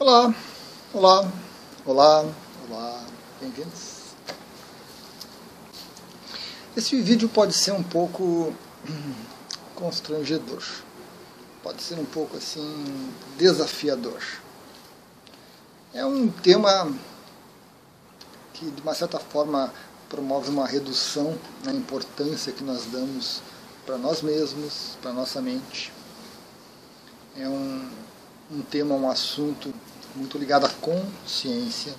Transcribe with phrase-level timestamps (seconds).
[0.00, 0.32] Olá,
[0.94, 1.32] olá,
[1.84, 2.24] olá,
[2.70, 3.04] olá,
[3.40, 4.12] bem-vindos.
[6.76, 8.54] Esse vídeo pode ser um pouco
[8.88, 9.14] hum,
[9.74, 10.62] constrangedor,
[11.64, 14.22] pode ser um pouco assim desafiador.
[15.92, 16.94] É um tema
[18.54, 19.74] que de uma certa forma
[20.08, 23.42] promove uma redução na importância que nós damos
[23.84, 25.92] para nós mesmos, para nossa mente.
[27.36, 27.90] É um,
[28.48, 29.74] um tema, um assunto
[30.18, 31.94] muito ligado à consciência,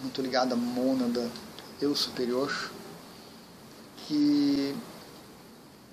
[0.00, 1.28] muito ligado à mônada,
[1.80, 2.70] eu superior,
[4.06, 4.74] que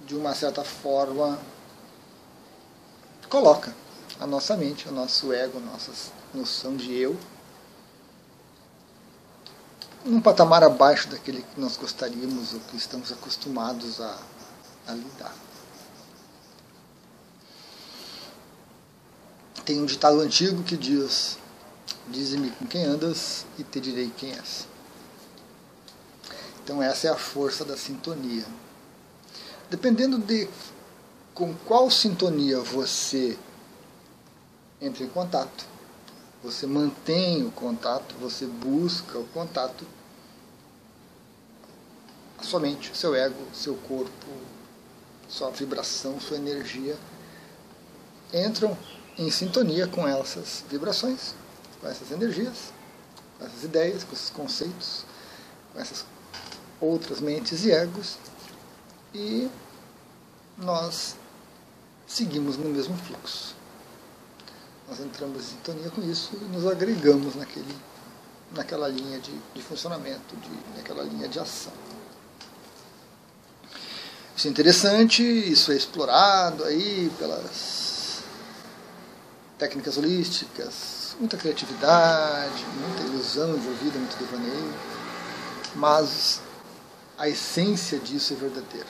[0.05, 1.40] de uma certa forma
[3.27, 3.76] coloca
[4.20, 5.91] a nossa mente, o nosso ego, nossa
[6.34, 7.18] noção de eu
[10.05, 14.18] num patamar abaixo daquele que nós gostaríamos ou que estamos acostumados a,
[14.88, 15.34] a lidar.
[19.70, 21.38] Tem um ditado antigo que diz:
[22.08, 24.68] Dize-me com quem andas e te direi quem és.
[26.63, 28.48] Então, essa é a força da sintonia.
[29.70, 30.49] Dependendo de
[31.35, 33.38] com qual sintonia você
[34.82, 35.68] entra em contato,
[36.43, 39.86] você mantém o contato, você busca o contato,
[42.40, 44.32] a sua mente, seu ego, seu corpo,
[45.27, 46.98] sua vibração, sua energia
[48.34, 48.76] entram
[49.20, 51.35] em sintonia com essas vibrações,
[51.81, 52.71] com essas energias,
[53.37, 55.03] com essas ideias, com esses conceitos,
[55.73, 56.05] com essas
[56.79, 58.17] outras mentes e egos,
[59.13, 59.49] e
[60.57, 61.17] nós
[62.07, 63.55] seguimos no mesmo fluxo.
[64.88, 67.78] Nós entramos em sintonia com isso e nos agregamos naquele,
[68.56, 71.73] naquela linha de, de funcionamento, de, naquela linha de ação.
[74.35, 77.88] Isso é interessante, isso é explorado aí pelas
[79.59, 84.74] técnicas holísticas, muita criatividade, muita ilusão envolvida, muito devaneio,
[85.75, 86.41] mas
[87.18, 88.88] a essência disso é verdadeira.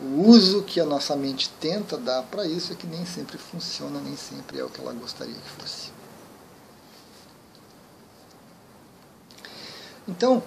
[0.00, 3.98] O uso que a nossa mente tenta dar para isso é que nem sempre funciona,
[4.00, 5.90] nem sempre é o que ela gostaria que fosse.
[10.06, 10.42] Então,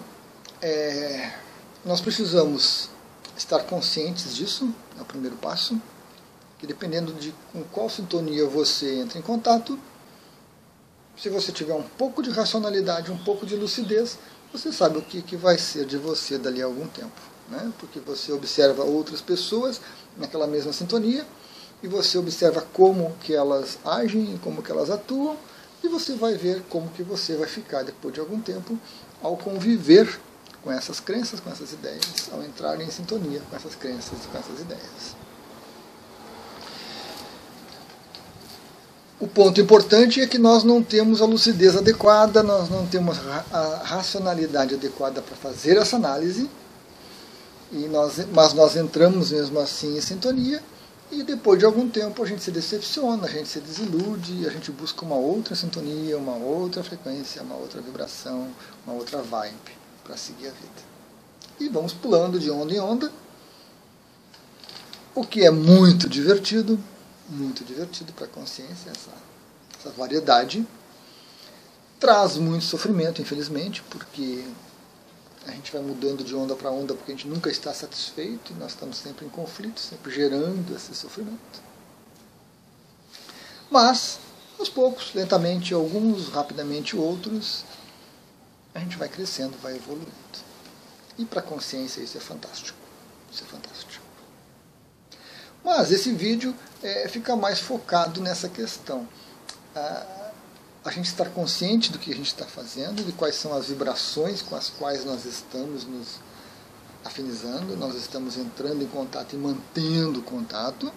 [0.61, 1.33] é,
[1.83, 2.89] nós precisamos
[3.35, 5.81] estar conscientes disso, é o primeiro passo,
[6.61, 9.79] que dependendo de com qual sintonia você entra em contato,
[11.17, 14.19] se você tiver um pouco de racionalidade, um pouco de lucidez,
[14.53, 17.19] você sabe o que, que vai ser de você dali a algum tempo.
[17.49, 17.73] Né?
[17.79, 19.81] Porque você observa outras pessoas
[20.15, 21.25] naquela mesma sintonia,
[21.81, 25.35] e você observa como que elas agem, como que elas atuam,
[25.83, 28.77] e você vai ver como que você vai ficar depois de algum tempo
[29.19, 30.19] ao conviver
[30.61, 34.59] com essas crenças, com essas ideias, ao entrar em sintonia com essas crenças, com essas
[34.59, 35.20] ideias.
[39.21, 43.19] O ponto importante é que nós não temos a lucidez adequada, nós não temos
[43.53, 46.49] a racionalidade adequada para fazer essa análise,
[47.71, 50.59] e nós, mas nós entramos mesmo assim em sintonia,
[51.11, 54.71] e depois de algum tempo a gente se decepciona, a gente se desilude, a gente
[54.71, 58.47] busca uma outra sintonia, uma outra frequência, uma outra vibração,
[58.87, 59.53] uma outra vibe
[60.03, 60.81] para seguir a vida.
[61.59, 63.11] E vamos pulando de onda em onda,
[65.13, 66.79] o que é muito divertido,
[67.29, 69.11] muito divertido para a consciência, essa,
[69.79, 70.65] essa variedade.
[71.99, 74.43] Traz muito sofrimento, infelizmente, porque
[75.45, 78.71] a gente vai mudando de onda para onda porque a gente nunca está satisfeito, nós
[78.71, 81.61] estamos sempre em conflito, sempre gerando esse sofrimento.
[83.69, 84.19] Mas,
[84.59, 87.63] aos poucos, lentamente alguns, rapidamente outros,
[88.73, 90.11] a gente vai crescendo, vai evoluindo.
[91.17, 92.77] E para a consciência isso é fantástico.
[93.31, 93.90] Isso é fantástico.
[95.63, 99.07] Mas esse vídeo é, fica mais focado nessa questão.
[99.75, 100.31] A,
[100.83, 104.41] a gente estar consciente do que a gente está fazendo, de quais são as vibrações
[104.41, 106.19] com as quais nós estamos nos
[107.05, 110.91] afinizando, nós estamos entrando em contato e mantendo contato,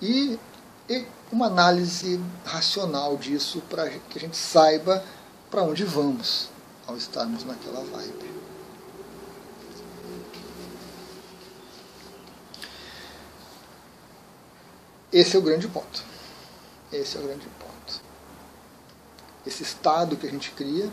[0.00, 0.38] e,
[0.88, 5.04] e uma análise racional disso para que a gente saiba
[5.50, 6.48] para onde vamos
[6.86, 8.37] ao estarmos naquela vibe.
[15.12, 16.04] Esse é o grande ponto.
[16.92, 18.00] Esse é o grande ponto.
[19.46, 20.90] Esse estado que a gente cria,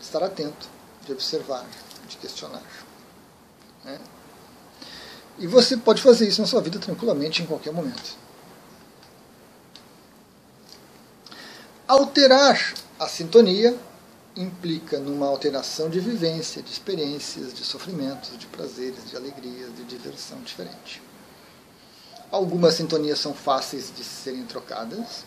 [0.00, 0.68] estar atento,
[1.04, 1.66] de observar,
[2.08, 2.62] de questionar.
[3.84, 4.00] Né?
[5.38, 8.16] E você pode fazer isso na sua vida tranquilamente em qualquer momento.
[11.86, 13.76] Alterar a sintonia
[14.36, 20.40] implica numa alteração de vivência, de experiências, de sofrimentos, de prazeres, de alegrias, de diversão
[20.40, 21.02] diferente.
[22.34, 25.24] Algumas sintonias são fáceis de serem trocadas,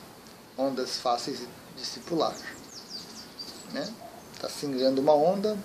[0.58, 2.36] ondas fáceis de discipular.
[3.72, 3.90] Né?
[4.34, 5.58] Está singrando uma onda,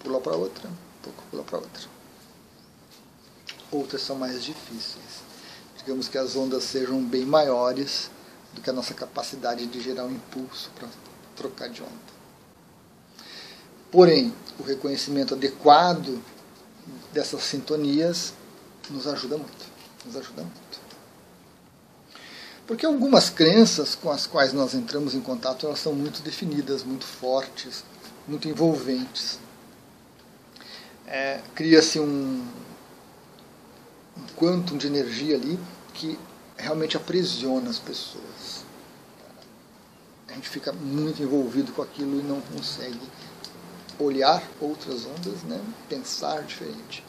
[0.00, 0.68] pula para outra,
[1.00, 1.82] pouco pula para outra.
[3.70, 5.22] Outras são mais difíceis.
[5.78, 8.10] Digamos que as ondas sejam bem maiores
[8.52, 10.88] do que a nossa capacidade de gerar um impulso para
[11.36, 11.92] trocar de onda.
[13.92, 16.20] Porém, o reconhecimento adequado
[17.12, 18.34] dessas sintonias
[18.90, 19.70] nos ajuda muito.
[20.04, 20.80] Nos ajuda muito.
[22.66, 27.04] Porque algumas crenças com as quais nós entramos em contato, elas são muito definidas, muito
[27.04, 27.84] fortes,
[28.28, 29.40] muito envolventes.
[31.06, 32.46] É, Cria-se um,
[34.16, 35.58] um quantum de energia ali
[35.94, 36.16] que
[36.56, 38.64] realmente aprisiona as pessoas.
[40.28, 43.00] A gente fica muito envolvido com aquilo e não consegue
[43.98, 45.60] olhar outras ondas, né?
[45.88, 47.04] pensar diferente.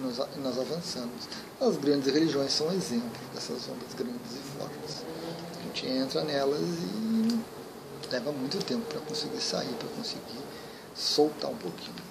[0.00, 1.28] Nós, nós avançamos.
[1.60, 5.04] As grandes religiões são exemplos dessas ondas grandes e fortes.
[5.58, 7.40] A gente entra nelas e
[8.10, 10.40] leva muito tempo para conseguir sair, para conseguir
[10.94, 12.10] soltar um pouquinho.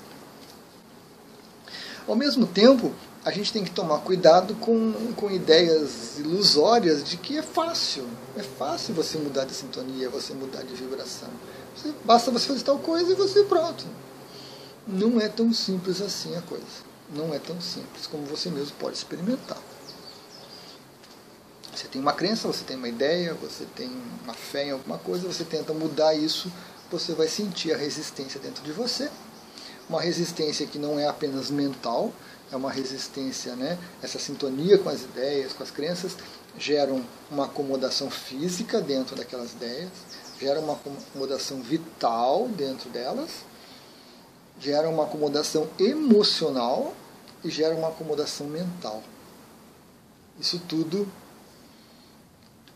[2.08, 2.94] Ao mesmo tempo,
[3.24, 8.08] a gente tem que tomar cuidado com, com ideias ilusórias de que é fácil.
[8.36, 11.30] É fácil você mudar de sintonia, você mudar de vibração.
[11.76, 13.86] Você, basta você fazer tal coisa e você pronto.
[14.88, 16.89] Não é tão simples assim a coisa.
[17.12, 19.58] Não é tão simples como você mesmo pode experimentar.
[21.76, 23.90] Você tem uma crença, você tem uma ideia, você tem
[24.24, 26.52] uma fé em alguma coisa, você tenta mudar isso,
[26.92, 29.10] você vai sentir a resistência dentro de você.
[29.90, 32.12] Uma resistência que não é apenas mental,
[32.52, 33.78] é uma resistência, né?
[34.04, 36.18] essa sintonia com as ideias, com as crenças,
[36.58, 39.90] geram uma acomodação física dentro daquelas ideias,
[40.40, 43.30] gera uma acomodação vital dentro delas,
[44.60, 46.94] gera uma acomodação emocional
[47.44, 49.04] e gera uma acomodação mental.
[50.40, 51.08] Isso tudo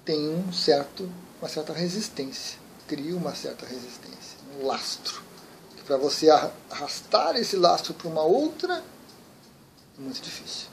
[0.03, 5.21] tem um certo, uma certa resistência, cria uma certa resistência, um lastro.
[5.85, 8.83] Para você arrastar esse lastro para uma outra,
[9.97, 10.67] é muito difícil.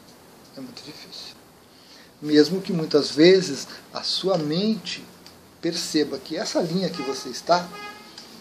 [0.56, 1.34] É muito difícil.
[2.20, 5.04] Mesmo que muitas vezes a sua mente
[5.60, 7.68] perceba que essa linha que você está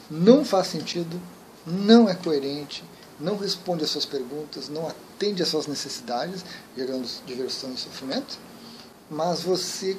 [0.10, 1.22] não faz sentido,
[1.66, 2.84] não é coerente,
[3.19, 6.44] não responde às suas perguntas, não atende às suas necessidades,
[6.75, 8.38] gerando diversão e sofrimento,
[9.10, 9.98] mas você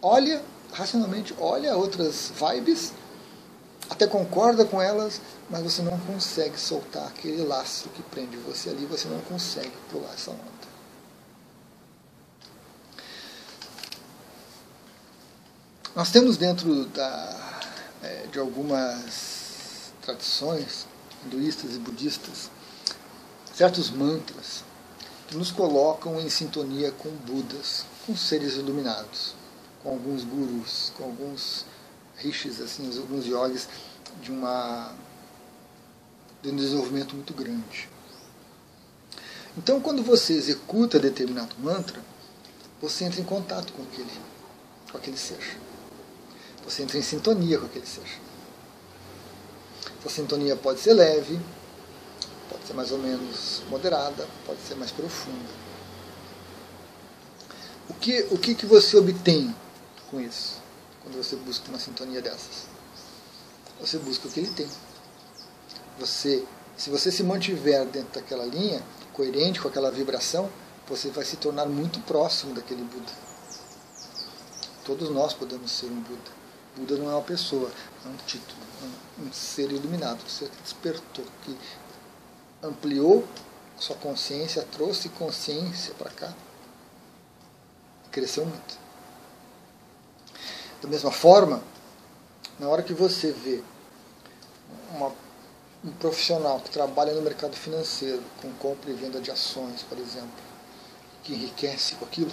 [0.00, 0.42] olha,
[0.72, 2.92] racionalmente, olha outras vibes,
[3.88, 8.86] até concorda com elas, mas você não consegue soltar aquele laço que prende você ali,
[8.86, 10.56] você não consegue pular essa onda.
[15.94, 17.60] Nós temos dentro da,
[18.02, 20.86] é, de algumas tradições
[21.26, 22.50] hinduístas e budistas
[23.52, 24.64] certos mantras
[25.28, 29.34] que nos colocam em sintonia com Budas, com seres iluminados,
[29.82, 31.64] com alguns gurus, com alguns
[32.16, 33.68] rishis, assim, alguns yogis
[34.22, 34.94] de uma
[36.42, 37.88] de um desenvolvimento muito grande.
[39.56, 42.00] Então, quando você executa determinado mantra,
[42.80, 44.12] você entra em contato com aquele,
[44.92, 45.58] com aquele ser.
[46.64, 48.25] Você entra em sintonia com aquele ser.
[50.06, 51.36] Essa sintonia pode ser leve,
[52.48, 55.50] pode ser mais ou menos moderada, pode ser mais profunda.
[57.90, 59.52] O que, o que, que você obtém
[60.08, 60.62] com isso,
[61.02, 62.68] quando você busca uma sintonia dessas?
[63.80, 64.68] Você busca o que ele tem.
[65.98, 66.44] Você,
[66.76, 68.80] se você se mantiver dentro daquela linha,
[69.12, 70.48] coerente com aquela vibração,
[70.88, 73.12] você vai se tornar muito próximo daquele Buda.
[74.84, 76.45] Todos nós podemos ser um Buda.
[76.76, 77.70] Buda não é uma pessoa,
[78.04, 78.66] é um título
[79.18, 81.56] um ser iluminado, um ser que despertou, que
[82.62, 83.26] ampliou
[83.78, 86.32] sua consciência, trouxe consciência para cá.
[88.10, 88.78] Cresceu muito.
[90.80, 91.62] Da mesma forma,
[92.58, 93.62] na hora que você vê
[94.94, 95.12] uma,
[95.84, 100.30] um profissional que trabalha no mercado financeiro, com compra e venda de ações, por exemplo,
[101.22, 102.32] que enriquece com aquilo,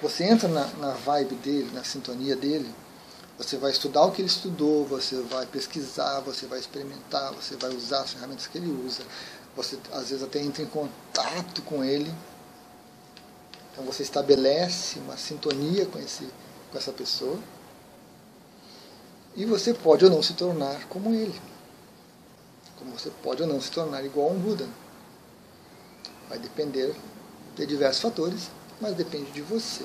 [0.00, 2.72] você entra na, na vibe dele, na sintonia dele,
[3.42, 7.74] você vai estudar o que ele estudou, você vai pesquisar, você vai experimentar, você vai
[7.74, 9.02] usar as ferramentas que ele usa.
[9.56, 12.12] Você às vezes até entra em contato com ele.
[13.72, 16.28] Então você estabelece uma sintonia com, esse,
[16.70, 17.36] com essa pessoa.
[19.34, 21.38] E você pode ou não se tornar como ele.
[22.78, 24.68] Como você pode ou não se tornar igual a um Buda.
[26.28, 26.94] Vai depender
[27.56, 29.84] de diversos fatores, mas depende de você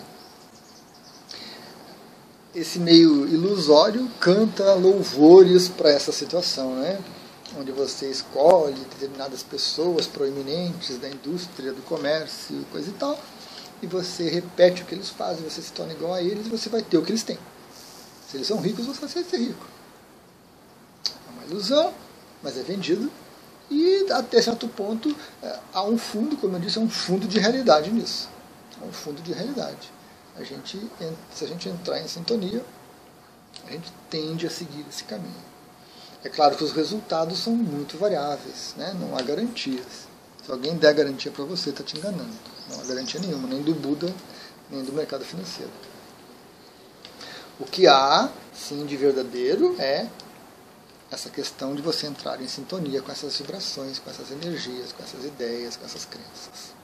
[2.55, 6.99] esse meio ilusório canta louvores para essa situação, né?
[7.57, 13.19] onde você escolhe determinadas pessoas proeminentes da indústria, do comércio, coisa e tal,
[13.81, 16.69] e você repete o que eles fazem, você se torna igual a eles e você
[16.69, 17.37] vai ter o que eles têm.
[18.29, 19.65] Se eles são ricos, você aceita ser rico.
[21.05, 21.93] É uma ilusão,
[22.43, 23.09] mas é vendido.
[23.69, 25.13] E até certo ponto
[25.43, 28.29] é, há um fundo, como eu disse, é um fundo de realidade nisso.
[28.81, 29.91] É um fundo de realidade.
[30.37, 30.79] A gente,
[31.33, 32.63] se a gente entrar em sintonia,
[33.65, 35.33] a gente tende a seguir esse caminho.
[36.23, 38.95] É claro que os resultados são muito variáveis, né?
[38.99, 40.07] não há garantias.
[40.45, 42.35] Se alguém der garantia para você, está te enganando.
[42.69, 44.13] Não há garantia nenhuma, nem do Buda,
[44.69, 45.71] nem do mercado financeiro.
[47.59, 50.07] O que há, sim, de verdadeiro é
[51.09, 55.25] essa questão de você entrar em sintonia com essas vibrações, com essas energias, com essas
[55.25, 56.75] ideias, com essas crenças.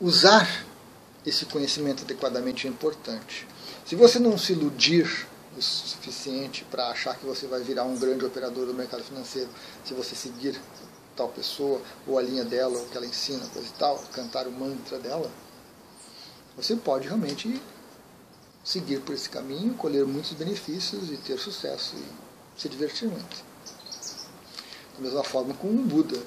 [0.00, 0.64] Usar
[1.26, 3.48] esse conhecimento adequadamente é importante.
[3.84, 5.26] Se você não se iludir
[5.56, 9.48] o suficiente para achar que você vai virar um grande operador do mercado financeiro,
[9.84, 10.60] se você seguir
[11.16, 14.46] tal pessoa, ou a linha dela, ou o que ela ensina, coisa e tal, cantar
[14.46, 15.28] o mantra dela,
[16.56, 17.60] você pode realmente
[18.62, 23.44] seguir por esse caminho, colher muitos benefícios e ter sucesso e se divertir muito.
[24.94, 26.20] Da mesma forma com um Buda.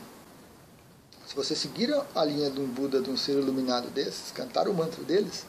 [1.32, 4.74] Se você seguir a linha de um Buda, de um ser iluminado desses, cantar o
[4.74, 5.46] mantra deles,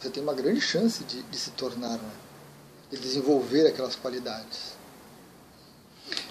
[0.00, 2.10] você tem uma grande chance de, de se tornar, né?
[2.92, 4.74] de desenvolver aquelas qualidades.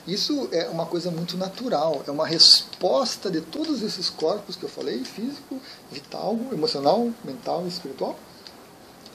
[0.07, 4.69] Isso é uma coisa muito natural, é uma resposta de todos esses corpos que eu
[4.69, 5.59] falei, físico,
[5.91, 8.17] vital, emocional, mental e espiritual,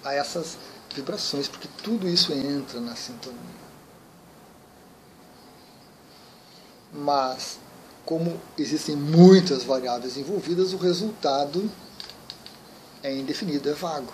[0.05, 0.59] a essas
[0.95, 3.39] vibrações, porque tudo isso entra na sintonia.
[6.93, 7.59] Mas
[8.09, 11.71] como existem muitas variáveis envolvidas, o resultado
[13.03, 14.11] é indefinido, é vago.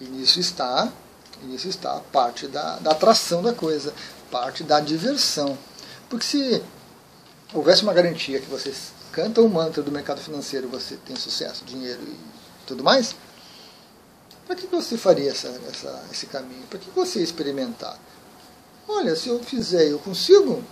[0.00, 0.92] E nisso está,
[1.42, 3.92] e nisso está parte da, da atração da coisa,
[4.30, 5.58] parte da diversão.
[6.08, 6.62] Porque se
[7.52, 8.72] houvesse uma garantia que você
[9.10, 12.16] canta o mantra do mercado financeiro, você tem sucesso, dinheiro e
[12.64, 13.16] tudo mais,
[14.46, 16.62] para que você faria essa, essa, esse caminho?
[16.70, 17.98] Para que você experimentar?
[18.86, 20.62] Olha, se eu fizer eu consigo,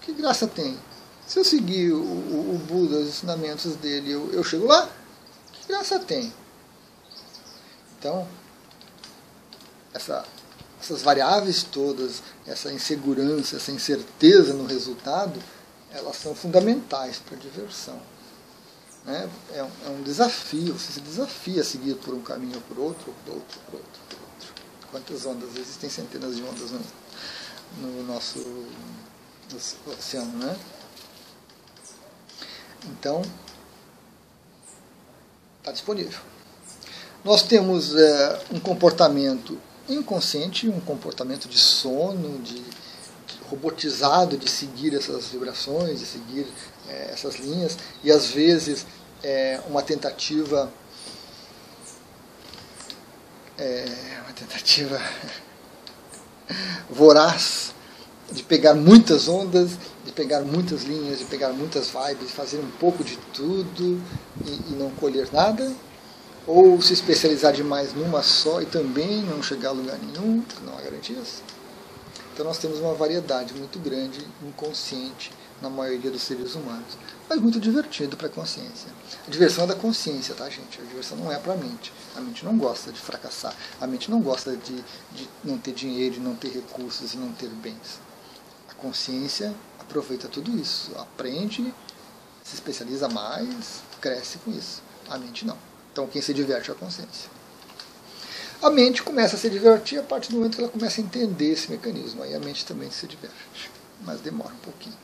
[0.00, 0.78] que graça tem?
[1.26, 4.90] Se eu seguir o, o, o Buda, os ensinamentos dele, eu, eu chego lá?
[5.52, 6.32] Que graça tem?
[7.98, 8.26] Então,
[9.92, 10.24] essa,
[10.80, 15.40] essas variáveis todas, essa insegurança, essa incerteza no resultado,
[15.92, 18.00] elas são fundamentais para a diversão.
[19.04, 19.28] Né?
[19.52, 22.78] É, um, é um desafio, você se desafia a seguir por um caminho ou por
[22.78, 24.54] outro, ou por outro, por outro, por outro.
[24.90, 25.56] Quantas ondas?
[25.56, 26.80] Existem centenas de ondas no,
[27.78, 28.40] no nosso
[29.50, 30.56] do oceano, né?
[32.86, 33.22] Então,
[35.58, 36.18] está disponível.
[37.24, 44.94] Nós temos é, um comportamento inconsciente, um comportamento de sono, de, de robotizado, de seguir
[44.94, 46.46] essas vibrações, de seguir
[46.88, 48.86] é, essas linhas, e às vezes
[49.22, 50.72] é, uma tentativa
[53.58, 53.84] é,
[54.24, 54.98] uma tentativa
[56.88, 57.74] voraz
[58.32, 59.72] de pegar muitas ondas,
[60.04, 64.00] de pegar muitas linhas, de pegar muitas vibes, fazer um pouco de tudo
[64.46, 65.72] e, e não colher nada,
[66.46, 70.80] ou se especializar demais numa só e também não chegar a lugar nenhum, não há
[70.80, 71.42] garantias.
[72.32, 76.96] Então nós temos uma variedade muito grande, inconsciente, na maioria dos seres humanos.
[77.28, 78.88] Mas muito divertido para a consciência.
[79.26, 80.80] A diversão é da consciência, tá, gente?
[80.80, 81.92] A diversão não é para a mente.
[82.16, 83.54] A mente não gosta de fracassar.
[83.78, 84.76] A mente não gosta de,
[85.12, 88.00] de não ter dinheiro, de não ter recursos e não ter bens
[88.80, 91.74] consciência aproveita tudo isso, aprende,
[92.42, 94.82] se especializa mais, cresce com isso.
[95.08, 95.58] A mente não.
[95.92, 97.28] Então quem se diverte é a consciência.
[98.62, 101.52] A mente começa a se divertir a partir do momento que ela começa a entender
[101.52, 102.22] esse mecanismo.
[102.22, 103.70] Aí a mente também se diverte,
[104.02, 104.96] mas demora um pouquinho.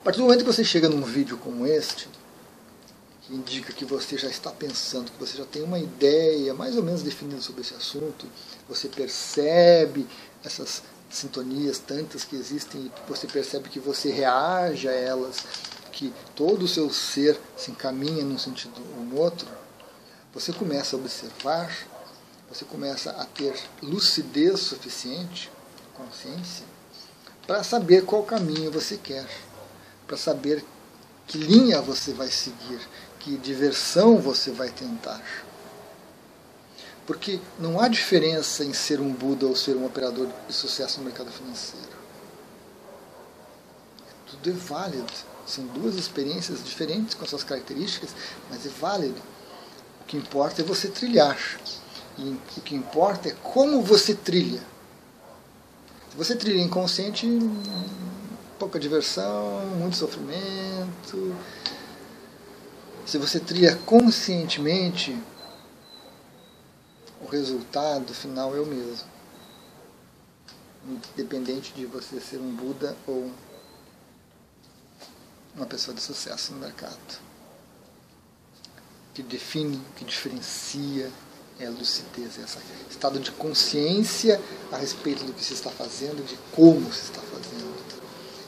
[0.00, 2.08] A partir do momento que você chega num vídeo como este,
[3.26, 6.82] que indica que você já está pensando, que você já tem uma ideia mais ou
[6.82, 8.26] menos definida sobre esse assunto,
[8.68, 10.06] você percebe
[10.44, 15.44] essas sintonias tantas que existem e você percebe que você reage a elas,
[15.90, 19.48] que todo o seu ser se encaminha num sentido ou no outro,
[20.32, 21.74] você começa a observar,
[22.48, 25.50] você começa a ter lucidez suficiente,
[25.94, 26.64] consciência,
[27.46, 29.26] para saber qual caminho você quer,
[30.06, 30.64] para saber
[31.26, 32.80] que linha você vai seguir,
[33.26, 35.20] que diversão você vai tentar.
[37.04, 41.06] Porque não há diferença em ser um Buda ou ser um operador de sucesso no
[41.06, 41.96] mercado financeiro.
[44.30, 45.12] Tudo é válido.
[45.44, 48.10] São duas experiências diferentes com suas características,
[48.48, 49.20] mas é válido.
[50.02, 51.36] O que importa é você trilhar.
[52.16, 52.22] E
[52.56, 54.62] o que importa é como você trilha.
[56.10, 57.26] Se você trilha inconsciente,
[58.56, 61.34] pouca diversão, muito sofrimento.
[63.06, 65.16] Se você tria conscientemente,
[67.20, 69.06] o resultado final é o mesmo.
[71.14, 73.30] Independente de você ser um Buda ou
[75.54, 77.20] uma pessoa de sucesso no mercado.
[79.10, 81.08] O que define, o que diferencia
[81.60, 82.58] é a lucidez, é esse
[82.90, 84.40] estado de consciência
[84.72, 87.76] a respeito do que se está fazendo, de como se está fazendo.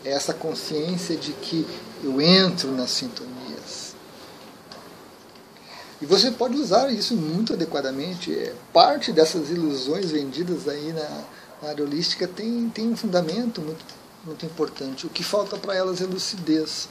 [0.04, 1.64] É essa consciência de que
[2.02, 3.37] eu entro nas sintonias.
[6.00, 8.32] E você pode usar isso muito adequadamente.
[8.32, 11.24] É, parte dessas ilusões vendidas aí na,
[11.62, 13.84] na área holística tem, tem um fundamento muito,
[14.24, 15.06] muito importante.
[15.06, 16.88] O que falta para elas é lucidez.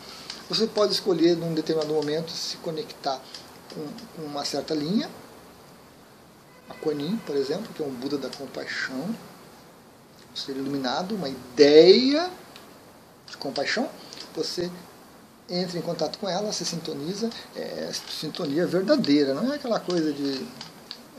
[0.50, 3.22] Você pode escolher, num determinado momento, se conectar
[3.74, 5.10] com uma certa linha,
[6.70, 9.16] a Kuan por exemplo, que é um Buda da compaixão,
[10.36, 12.30] ser iluminado, uma ideia
[13.28, 13.90] de compaixão,
[14.36, 14.70] você
[15.50, 20.46] entra em contato com ela, se sintoniza, é sintonia verdadeira, não é aquela coisa de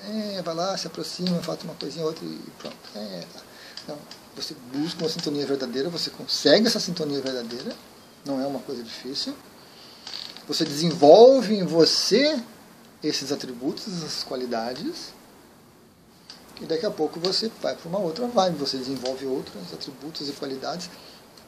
[0.08, 2.76] é, vai lá, se aproxima, faz uma coisinha outra e pronto.
[2.94, 3.40] É, tá.
[3.88, 3.98] Não,
[4.36, 7.74] você busca uma sintonia verdadeira, você consegue essa sintonia verdadeira,
[8.24, 9.34] não é uma coisa difícil.
[10.46, 12.40] Você desenvolve em você
[13.02, 15.12] esses atributos, essas qualidades,
[16.60, 20.32] e daqui a pouco você vai para uma outra vibe, você desenvolve outros atributos e
[20.32, 20.90] qualidades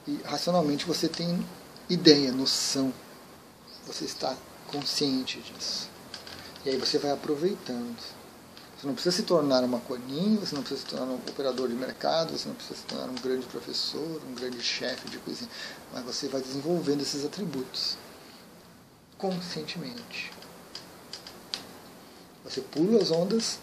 [0.07, 1.45] e racionalmente você tem
[1.91, 2.93] ideia, noção,
[3.87, 4.35] você está
[4.69, 5.89] consciente disso.
[6.65, 7.99] E aí você vai aproveitando.
[8.79, 11.75] Você não precisa se tornar uma coninha, você não precisa se tornar um operador de
[11.75, 15.51] mercado, você não precisa se tornar um grande professor, um grande chefe de cozinha,
[15.93, 17.99] mas você vai desenvolvendo esses atributos
[19.19, 20.33] conscientemente.
[22.43, 23.59] Você pula as ondas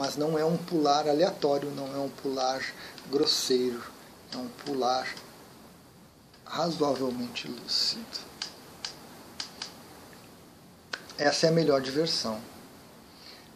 [0.00, 2.64] mas não é um pular aleatório, não é um pular
[3.10, 3.82] grosseiro,
[4.32, 5.06] é um pular
[6.50, 8.30] razoavelmente lúcido.
[11.16, 12.40] Essa é a melhor diversão.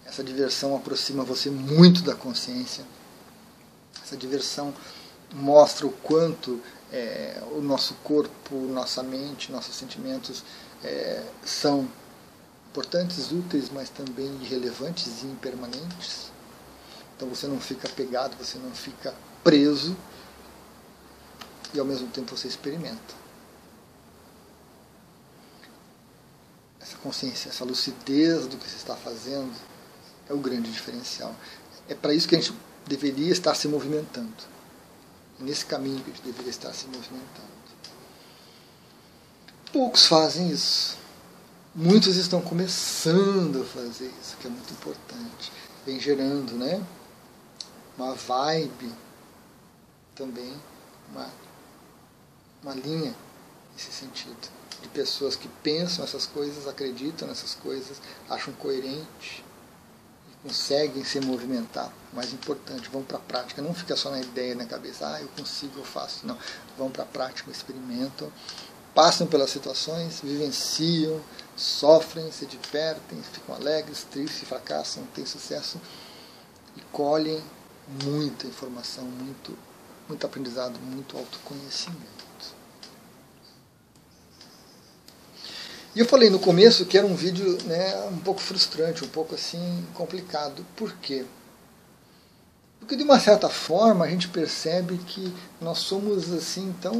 [0.06, 2.84] Essa diversão aproxima você muito da consciência.
[4.02, 4.72] Essa diversão
[5.32, 6.60] mostra o quanto
[6.92, 10.44] é, o nosso corpo, nossa mente, nossos sentimentos
[10.84, 11.88] é, são
[12.70, 16.30] importantes, úteis, mas também irrelevantes e impermanentes.
[17.16, 19.96] Então você não fica pegado, você não fica preso
[21.74, 23.14] e ao mesmo tempo você experimenta.
[26.80, 29.52] Essa consciência, essa lucidez do que você está fazendo
[30.28, 31.34] é o grande diferencial.
[31.88, 32.54] É para isso que a gente
[32.86, 34.32] deveria estar se movimentando.
[35.40, 37.54] É nesse caminho que a gente deveria estar se movimentando.
[39.72, 40.96] Poucos fazem isso.
[41.74, 45.52] Muitos estão começando a fazer isso, que é muito importante.
[45.84, 46.80] Vem gerando, né?
[47.96, 48.92] uma vibe
[50.14, 50.52] também,
[51.10, 51.28] uma,
[52.64, 53.14] uma linha
[53.74, 54.48] nesse sentido.
[54.80, 59.44] De pessoas que pensam essas coisas, acreditam nessas coisas, acham coerente
[60.30, 61.92] e conseguem se movimentar.
[62.12, 63.62] O mais importante, vão para a prática.
[63.62, 66.26] Não fica só na ideia na cabeça, ah, eu consigo, eu faço.
[66.26, 66.38] Não,
[66.76, 68.32] vão para a prática, experimentam,
[68.94, 71.20] passam pelas situações, vivenciam,
[71.56, 75.80] sofrem, se divertem, ficam alegres, tristes, fracassam, têm sucesso
[76.76, 77.42] e colhem
[78.04, 79.56] muita informação, muito,
[80.08, 82.24] muito aprendizado, muito autoconhecimento.
[85.94, 89.36] E eu falei no começo que era um vídeo né, um pouco frustrante, um pouco
[89.36, 90.66] assim complicado.
[90.74, 91.24] Por quê?
[92.80, 96.92] Porque de uma certa forma a gente percebe que nós somos assim tão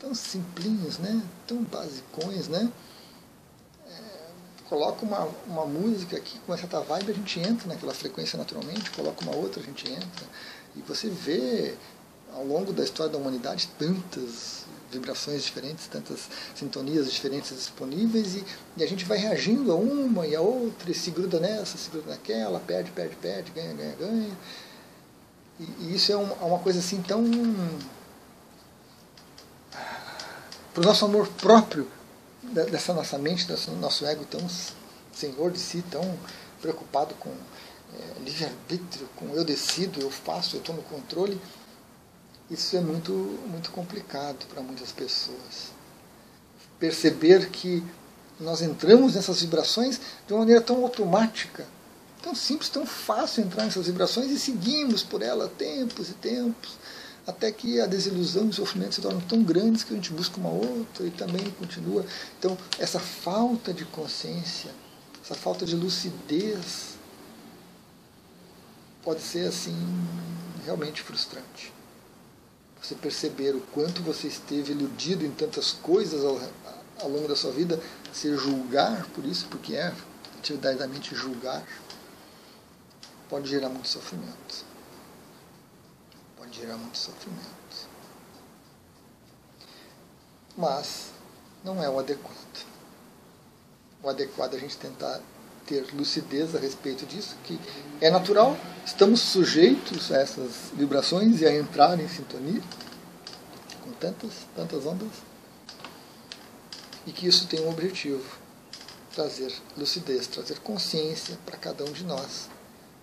[0.00, 1.22] tão simplinhos, né?
[1.46, 2.72] Tão basicões, né?
[4.72, 9.22] Coloca uma, uma música aqui com essa vibe, a gente entra naquela frequência naturalmente, coloca
[9.22, 10.26] uma outra, a gente entra.
[10.74, 11.74] E você vê
[12.32, 18.44] ao longo da história da humanidade tantas vibrações diferentes, tantas sintonias diferentes disponíveis e,
[18.78, 21.90] e, a gente vai reagindo a uma e a outra e se gruda nessa, se
[21.90, 24.38] gruda naquela, perde, perde, perde, ganha, ganha, ganha.
[25.60, 27.22] E, e isso é uma, é uma coisa assim tão.
[30.72, 31.86] para o nosso amor próprio
[32.42, 34.40] dessa nossa mente, desse nosso ego tão
[35.12, 36.18] senhor de si, tão
[36.60, 41.40] preocupado com é, livre-arbítrio, com eu decido, eu faço, eu estou no controle,
[42.50, 43.12] isso é muito,
[43.48, 45.72] muito complicado para muitas pessoas.
[46.78, 47.82] Perceber que
[48.40, 51.66] nós entramos nessas vibrações de uma maneira tão automática,
[52.22, 56.76] tão simples, tão fácil entrar nessas vibrações e seguimos por ela tempos e tempos
[57.26, 60.38] até que a desilusão e o sofrimento se tornam tão grandes que a gente busca
[60.38, 62.04] uma outra e também continua.
[62.38, 64.70] Então, essa falta de consciência,
[65.22, 66.96] essa falta de lucidez,
[69.02, 69.76] pode ser assim
[70.64, 71.72] realmente frustrante.
[72.80, 76.40] você perceber o quanto você esteve iludido em tantas coisas ao,
[77.00, 77.80] ao longo da sua vida,
[78.12, 79.92] se julgar por isso, porque é
[80.38, 81.64] atividade da mente julgar,
[83.28, 84.71] pode gerar muito sofrimento.
[86.42, 87.88] Pode gerar muito sofrimento.
[90.56, 91.10] Mas
[91.62, 92.66] não é o adequado.
[94.02, 95.20] O adequado é a gente tentar
[95.64, 97.60] ter lucidez a respeito disso, que
[98.00, 102.60] é natural, estamos sujeitos a essas vibrações e a entrar em sintonia
[103.84, 105.12] com tantas, tantas ondas,
[107.06, 108.38] e que isso tem um objetivo,
[109.14, 112.48] trazer lucidez, trazer consciência para cada um de nós,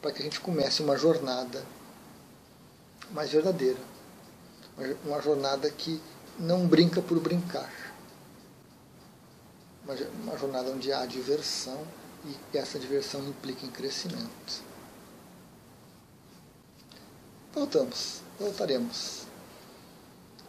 [0.01, 1.63] para que a gente comece uma jornada
[3.11, 3.79] mais verdadeira,
[5.05, 6.01] uma jornada que
[6.37, 7.71] não brinca por brincar,
[10.23, 11.85] uma jornada onde há diversão
[12.25, 14.63] e essa diversão implica em crescimento.
[17.53, 19.23] Voltamos, voltaremos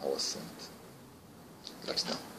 [0.03, 0.71] ao assunto.
[1.85, 2.30] Gratidão.